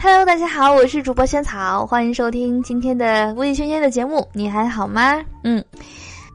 [0.00, 4.26] Hello，大家好，我是主播萱草，欢迎收听今天的微萱萱的节目。
[4.32, 5.20] 你还好吗？
[5.42, 5.62] 嗯，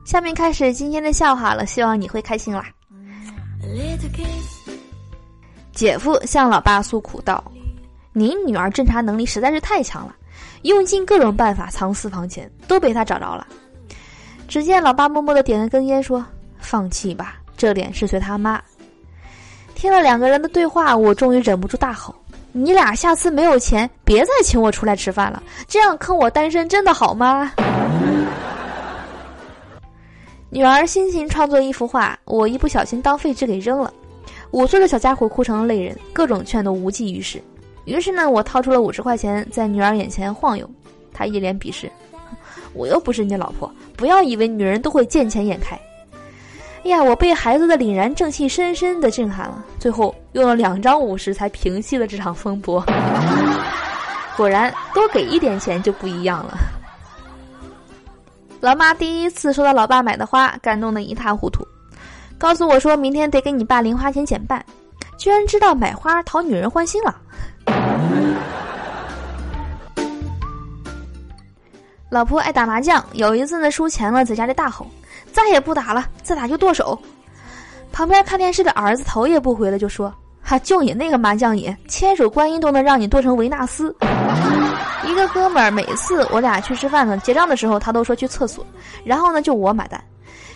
[0.03, 2.65] 下面开始今天的笑话了，希望你会开心啦。
[5.71, 7.41] 姐夫向老爸诉苦道
[8.11, 10.13] ：“您女儿侦查能力实在是太强了，
[10.63, 13.47] 用尽各种办法藏私房钱，都被他找着了。”
[14.45, 16.23] 只见老爸默默的点了根烟，说
[16.59, 18.61] ：“放弃吧，这脸是随他妈。”
[19.73, 22.13] 听了两个人的对话，我终于忍不住大吼。
[22.55, 25.41] 你俩下次没有钱，别再请我出来吃饭了。
[25.67, 27.51] 这样坑我单身，真的好吗？
[30.51, 33.91] 女儿辛勤创作一幅画，我一不小心当废纸给扔了。
[34.51, 37.41] 五岁的小家伙哭成了泪人，各种劝都无济于事。
[37.85, 40.69] 于是呢，我掏出了五十块钱，在女儿眼前晃悠。
[41.11, 41.91] 她一脸鄙视
[42.75, 45.75] ：“我又不是你老婆，不要以为女人都会见钱眼开。”
[46.83, 49.63] 哎呀，我被孩子的凛然正气深深的震撼了。
[49.79, 52.83] 最后用了两张五十才平息了这场风波。
[54.35, 56.57] 果然，多给一点钱就不一样了。
[58.59, 61.65] 老妈第一次收到老爸买的花，感动的一塌糊涂，
[62.37, 64.63] 告诉我说明天得给你爸零花钱减半，
[65.17, 67.15] 居然知道买花讨女人欢心了。
[72.09, 74.85] 老婆爱打麻将，有一次呢输钱了，在家里大吼。
[75.33, 76.97] 再也不打了，再打就剁手。
[77.91, 83.93] 旁边看电视的儿子头也不回的就说：“哈，就你那个麻将瘾，千手观音都能让你剁成维纳斯。”
[85.05, 88.65] 一个哥们儿每次我俩去吃饭呢，结账的时候他都说去厕所，
[89.03, 90.01] 然后呢就我买单。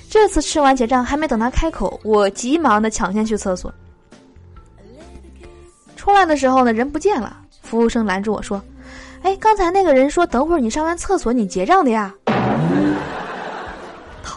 [0.09, 3.71] 这次吃完结账还没等他开口，我急忙的抢先去厕所。
[5.95, 8.61] 出来的时候呢人不见了，服务生拦住我说
[9.21, 12.13] ：“哎，刚才那个人说等会儿你上完厕所你结账的呀。”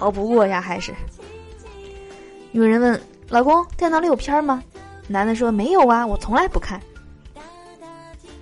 [0.01, 0.95] 逃不过呀，还是。
[2.53, 2.99] 女人问
[3.29, 4.63] 老公：“电脑里有片吗？”
[5.07, 6.81] 男的说：“没有啊，我从来不看。”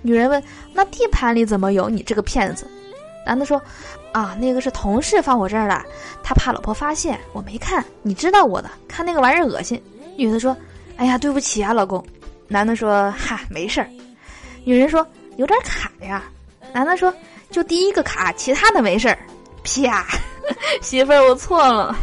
[0.01, 0.41] 女人问
[0.73, 1.89] ：“那地盘里怎么有？
[1.89, 2.65] 你这个骗子！”
[3.27, 3.61] 男的说
[4.13, 5.85] ：“啊，那个是同事放我这儿的，
[6.23, 7.83] 他怕老婆发现，我没看。
[8.03, 9.83] 你知道我的，看那个玩意儿恶心。”
[10.15, 10.55] 女的说
[10.95, 12.01] ：“哎呀，对不起啊，老公。”
[12.47, 13.89] 男的说：“哈，没事儿。”
[14.63, 15.05] 女人说
[15.35, 16.23] ：“有点卡呀。”
[16.71, 17.13] 男的说
[17.51, 19.19] ：“就第一个卡，其他的没事儿。”
[19.61, 20.07] 啪。
[20.81, 21.95] 媳妇儿，我错了。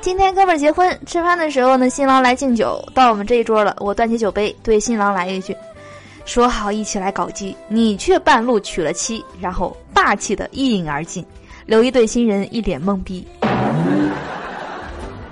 [0.00, 3.76] 今天哥们儿结婚，吃饭的时候呢，新郎来敬酒，到我们这一桌了。
[3.78, 5.56] 我端起酒杯，对新郎来一句
[6.26, 11.24] ：“说好一起来搞基，你却半路娶了妻。”然后霸气的一饮而尽，
[11.66, 13.24] 留一对新人一脸懵逼。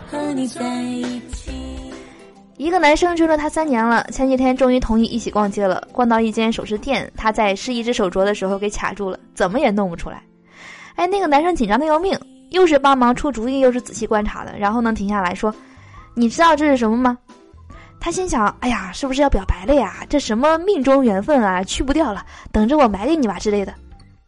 [0.09, 1.21] 和你在一。
[2.61, 5.83] 一个男生追了她三年了，前几天终于同意一起逛街了。
[5.93, 10.23] 逛到一间首饰店，他在试一只手镯的时候给卡住了，怎么也弄不出来。
[10.95, 14.59] 哎，那个男生紧张的要命，又是帮忙出主意，又是仔细观察的。
[14.59, 15.55] 然后呢，停下来说
[16.13, 17.17] ：“你知道这是什么吗？”
[17.99, 20.05] 他心想：“哎呀，是不是要表白了呀？
[20.07, 22.23] 这什么命中缘分啊，去不掉了，
[22.53, 23.73] 等着我买给你吧之类的。”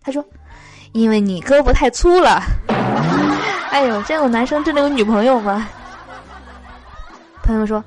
[0.03, 0.25] 他说
[0.93, 2.41] ：“因为你胳膊太粗了。
[3.69, 5.69] ”哎呦，这种男生真的有女朋友吗？
[7.43, 7.85] 朋友说。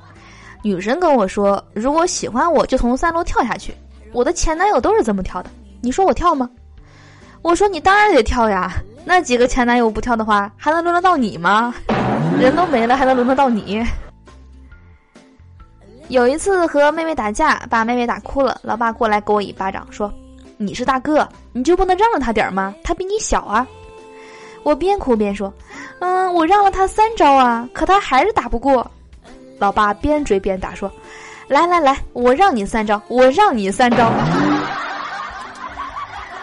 [0.66, 3.72] 女神跟我说：“如果喜欢我，就从三楼跳下去。”
[4.12, 5.48] 我的前男友都是这么跳的，
[5.80, 6.50] 你说我跳吗？
[7.40, 8.72] 我说你当然得跳呀！
[9.04, 11.72] 那几个前男友不跳的话，还能轮得到你吗？
[12.40, 13.80] 人都没了，还能轮得到你？
[16.08, 20.12] 有一次和妹妹打架，把妹妹打哭了，老爸过来给我一巴掌，说
[20.58, 22.74] ：“你是大哥，你就不能让着他点吗？
[22.82, 23.64] 他比你小啊！”
[24.64, 25.52] 我边哭边说
[26.00, 28.84] ：“嗯，我让了他三招啊，可他还是打不过。”
[29.58, 30.90] 老爸边追边打，说
[31.48, 34.10] ：“来来来，我让你三招，我让你三招。”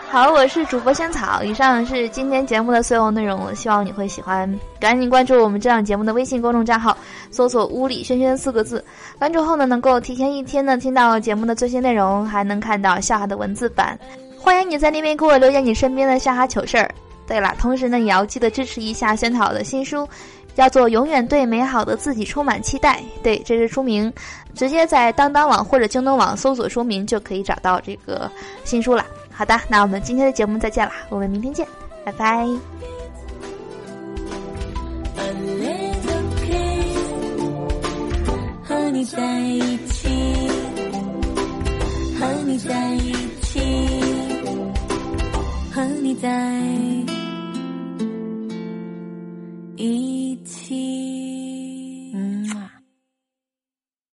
[0.09, 1.41] 好，我是主播香草。
[1.43, 4.47] 以上是今天节目的所有内容，希望你会喜欢。
[4.79, 6.95] 赶紧关注我们这档节目的微信公众账号，
[7.31, 8.85] 搜索“屋里轩轩”四个字。
[9.17, 13.97] 关注后呢，能够提前一天呢听到节目的最新内容，还能看到笑哈的文字版。
[14.37, 16.87] 欢迎你在那边给我留言你身边的笑哈糗事儿。
[17.25, 20.07] 对了，同时呢，也要记得支持一下萱草的新书。
[20.55, 23.01] 叫做永远对美好的自己充满期待。
[23.21, 24.11] 对，这是书名，
[24.55, 28.29] 直接在当当网或者京东网搜索书名就可以找到这个
[28.63, 29.05] 新书了。
[29.31, 31.67] 好的，那我们今天的节目再见了，我们明天见，
[32.05, 32.47] 拜拜。
[38.65, 40.07] 和你在一起，
[42.19, 43.59] 和你在一起，
[45.73, 47.22] 和你在。